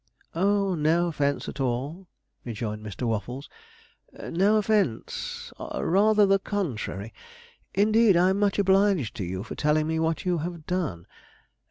[0.33, 2.07] 'Oh, no offence at all,'
[2.43, 3.03] rejoined Mr.
[3.05, 3.47] Waffles,
[4.11, 7.13] 'no offence rather the contrary.
[7.75, 11.05] Indeed, I'm much obliged to you for telling me what you have done.